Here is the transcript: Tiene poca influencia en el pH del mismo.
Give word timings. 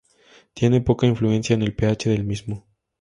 Tiene 0.55 0.81
poca 0.81 1.05
influencia 1.05 1.53
en 1.53 1.61
el 1.61 1.75
pH 1.75 2.09
del 2.09 2.23
mismo. 2.23 2.65